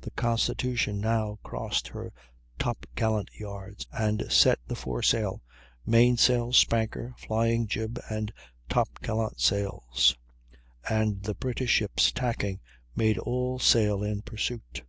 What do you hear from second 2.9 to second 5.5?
gallant yards and set the foresail,